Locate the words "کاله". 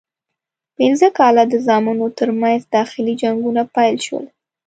1.17-1.43